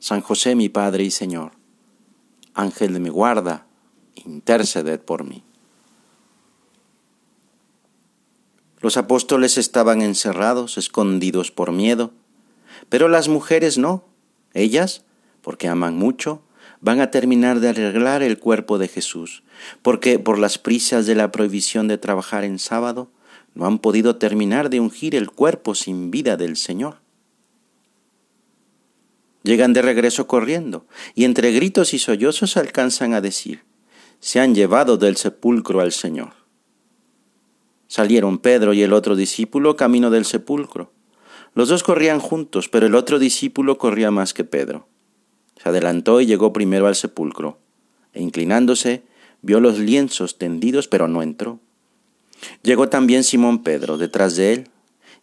[0.00, 1.52] San José mi Padre y Señor,
[2.54, 3.66] Ángel de mi guarda,
[4.24, 5.44] interceded por mí.
[8.80, 12.12] Los apóstoles estaban encerrados, escondidos por miedo,
[12.88, 14.04] pero las mujeres no.
[14.54, 15.04] Ellas,
[15.42, 16.40] porque aman mucho,
[16.80, 19.42] van a terminar de arreglar el cuerpo de Jesús,
[19.82, 23.10] porque por las prisas de la prohibición de trabajar en sábado,
[23.54, 27.00] no han podido terminar de ungir el cuerpo sin vida del Señor.
[29.42, 33.64] Llegan de regreso corriendo, y entre gritos y sollozos alcanzan a decir,
[34.20, 36.32] se han llevado del sepulcro al Señor.
[37.88, 40.92] Salieron Pedro y el otro discípulo camino del sepulcro.
[41.54, 44.86] Los dos corrían juntos, pero el otro discípulo corría más que Pedro.
[45.60, 47.58] Se adelantó y llegó primero al sepulcro,
[48.12, 49.02] e inclinándose,
[49.42, 51.58] vio los lienzos tendidos, pero no entró.
[52.62, 54.70] Llegó también Simón Pedro detrás de él,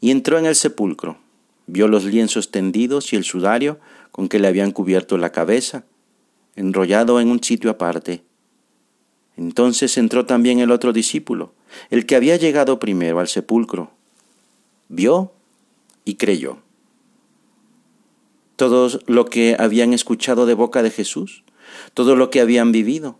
[0.02, 1.17] y entró en el sepulcro.
[1.68, 3.80] Vio los lienzos tendidos y el sudario
[4.12, 5.86] con que le habían cubierto la cabeza,
[6.56, 8.23] enrollado en un sitio aparte.
[9.38, 11.54] Entonces entró también el otro discípulo,
[11.90, 13.92] el que había llegado primero al sepulcro,
[14.90, 15.32] vio
[16.06, 16.58] y creyó.
[18.56, 21.44] Todo lo que habían escuchado de boca de Jesús,
[21.94, 23.20] todo lo que habían vivido,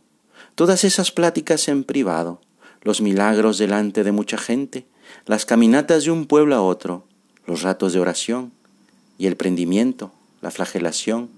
[0.56, 2.42] todas esas pláticas en privado,
[2.82, 4.88] los milagros delante de mucha gente,
[5.26, 7.07] las caminatas de un pueblo a otro,
[7.48, 8.52] los ratos de oración
[9.18, 11.30] y el prendimiento, la flagelación,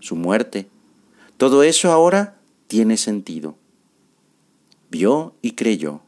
[0.00, 0.68] su muerte,
[1.38, 2.36] todo eso ahora
[2.68, 3.56] tiene sentido.
[4.90, 6.02] Vio y creyó.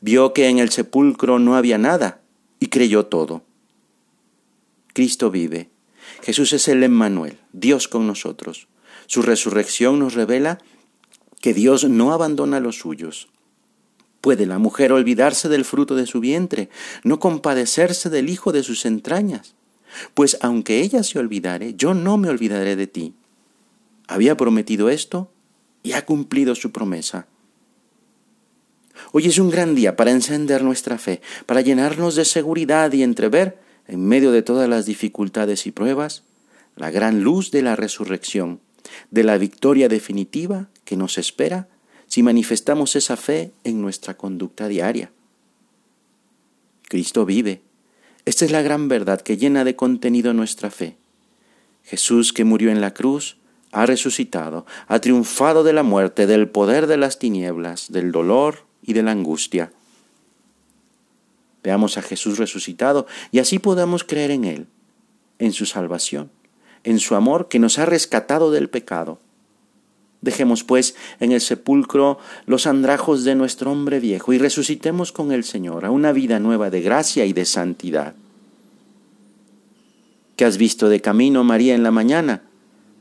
[0.00, 2.20] Vio que en el sepulcro no había nada
[2.60, 3.42] y creyó todo.
[4.92, 5.70] Cristo vive.
[6.22, 8.68] Jesús es el Emmanuel, Dios con nosotros.
[9.06, 10.58] Su resurrección nos revela
[11.40, 13.28] que Dios no abandona a los suyos.
[14.22, 16.70] ¿Puede la mujer olvidarse del fruto de su vientre,
[17.02, 19.56] no compadecerse del hijo de sus entrañas?
[20.14, 23.14] Pues aunque ella se olvidare, yo no me olvidaré de ti.
[24.06, 25.32] Había prometido esto
[25.82, 27.26] y ha cumplido su promesa.
[29.10, 33.58] Hoy es un gran día para encender nuestra fe, para llenarnos de seguridad y entrever,
[33.88, 36.22] en medio de todas las dificultades y pruebas,
[36.76, 38.60] la gran luz de la resurrección,
[39.10, 41.66] de la victoria definitiva que nos espera
[42.12, 45.10] si manifestamos esa fe en nuestra conducta diaria.
[46.90, 47.62] Cristo vive.
[48.26, 50.98] Esta es la gran verdad que llena de contenido nuestra fe.
[51.84, 53.38] Jesús que murió en la cruz,
[53.70, 58.92] ha resucitado, ha triunfado de la muerte, del poder de las tinieblas, del dolor y
[58.92, 59.72] de la angustia.
[61.62, 64.66] Veamos a Jesús resucitado y así podamos creer en Él,
[65.38, 66.30] en su salvación,
[66.84, 69.18] en su amor que nos ha rescatado del pecado.
[70.22, 75.42] Dejemos pues en el sepulcro los andrajos de nuestro hombre viejo y resucitemos con el
[75.42, 78.14] Señor a una vida nueva de gracia y de santidad.
[80.36, 82.42] ¿Qué has visto de camino, María, en la mañana?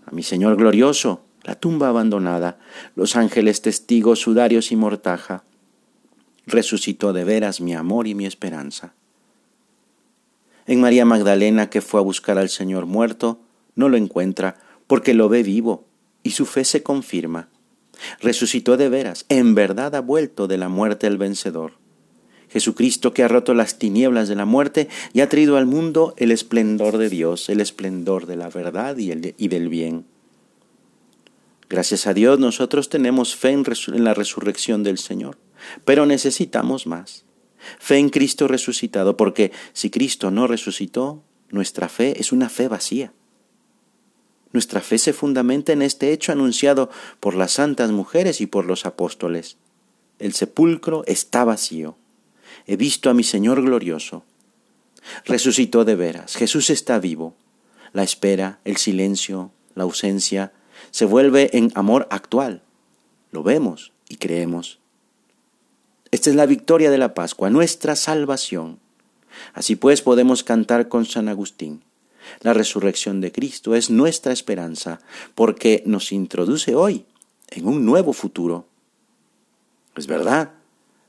[0.05, 2.57] A mi Señor glorioso, la tumba abandonada,
[2.95, 5.43] los ángeles testigos, sudarios y mortaja
[6.47, 8.93] resucitó de veras mi amor y mi esperanza.
[10.65, 13.39] En María Magdalena, que fue a buscar al Señor muerto,
[13.75, 14.57] no lo encuentra
[14.87, 15.85] porque lo ve vivo
[16.23, 17.49] y su fe se confirma.
[18.19, 21.73] Resucitó de veras, en verdad ha vuelto de la muerte el vencedor.
[22.49, 26.31] Jesucristo que ha roto las tinieblas de la muerte y ha traído al mundo el
[26.31, 30.05] esplendor de Dios, el esplendor de la verdad y, y del bien.
[31.69, 35.37] Gracias a Dios nosotros tenemos fe en, en la resurrección del Señor.
[35.85, 37.23] Pero necesitamos más.
[37.79, 43.13] Fe en Cristo resucitado, porque si Cristo no resucitó, nuestra fe es una fe vacía.
[44.53, 46.89] Nuestra fe se fundamenta en este hecho anunciado
[47.19, 49.57] por las santas mujeres y por los apóstoles.
[50.19, 51.97] El sepulcro está vacío.
[52.67, 54.23] He visto a mi Señor glorioso.
[55.25, 56.35] Resucitó de veras.
[56.35, 57.35] Jesús está vivo.
[57.93, 60.53] La espera, el silencio, la ausencia,
[60.91, 62.61] se vuelve en amor actual.
[63.31, 64.79] Lo vemos y creemos.
[66.11, 68.79] Esta es la victoria de la Pascua, nuestra salvación.
[69.53, 71.83] Así pues podemos cantar con San Agustín.
[72.41, 74.99] La resurrección de Cristo es nuestra esperanza
[75.35, 77.05] porque nos introduce hoy
[77.49, 78.65] en un nuevo futuro.
[79.95, 80.51] Es verdad,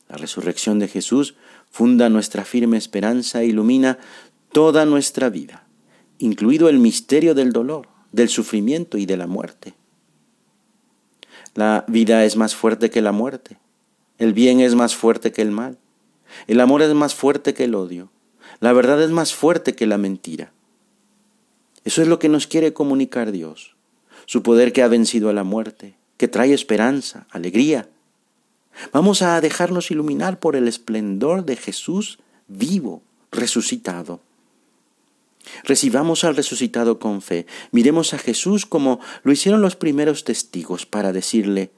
[0.08, 1.36] la resurrección de Jesús
[1.70, 3.98] funda nuestra firme esperanza e ilumina
[4.52, 5.66] toda nuestra vida,
[6.18, 9.74] incluido el misterio del dolor, del sufrimiento y de la muerte.
[11.54, 13.58] La vida es más fuerte que la muerte.
[14.18, 15.78] El bien es más fuerte que el mal.
[16.46, 18.10] El amor es más fuerte que el odio.
[18.60, 20.52] La verdad es más fuerte que la mentira.
[21.84, 23.74] Eso es lo que nos quiere comunicar Dios.
[24.26, 27.88] Su poder que ha vencido a la muerte, que trae esperanza, alegría.
[28.92, 32.18] Vamos a dejarnos iluminar por el esplendor de Jesús
[32.48, 34.20] vivo, resucitado.
[35.64, 37.46] Recibamos al resucitado con fe.
[37.72, 41.70] Miremos a Jesús como lo hicieron los primeros testigos para decirle,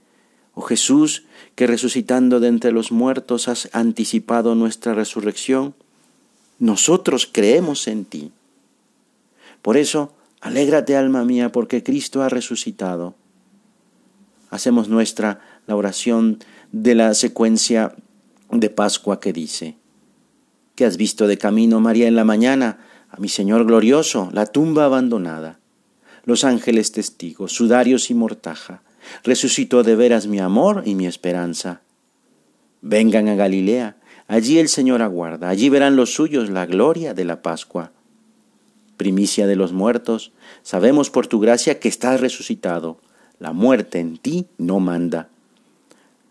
[0.55, 1.25] Oh Jesús,
[1.57, 5.75] que resucitando de entre los muertos has anticipado nuestra resurrección,
[6.59, 8.33] nosotros creemos en ti.
[9.65, 10.13] Por eso,
[10.43, 13.15] alégrate alma mía, porque Cristo ha resucitado.
[14.51, 16.39] Hacemos nuestra la oración
[16.71, 17.95] de la secuencia
[18.51, 19.79] de Pascua que dice,
[20.75, 22.77] ¿Qué has visto de camino, María, en la mañana?
[23.09, 25.61] A mi Señor glorioso, la tumba abandonada.
[26.27, 28.83] Los ángeles testigos, sudarios y mortaja,
[29.23, 31.81] resucitó de veras mi amor y mi esperanza.
[32.83, 33.97] Vengan a Galilea,
[34.29, 37.93] allí el Señor aguarda, allí verán los suyos la gloria de la Pascua.
[38.97, 40.33] Primicia de los muertos,
[40.63, 42.99] sabemos por tu gracia que estás resucitado,
[43.39, 45.29] la muerte en ti no manda.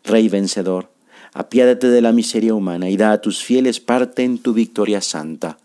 [0.04, 0.90] Rey vencedor,
[1.34, 5.58] apiádate de la miseria humana y da a tus fieles parte en tu victoria santa.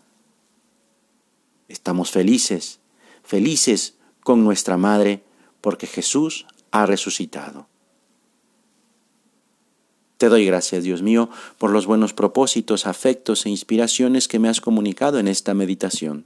[1.67, 2.79] Estamos felices,
[3.23, 5.23] felices con nuestra Madre,
[5.61, 7.67] porque Jesús ha resucitado.
[10.17, 14.59] Te doy gracias, Dios mío, por los buenos propósitos, afectos e inspiraciones que me has
[14.59, 16.25] comunicado en esta meditación.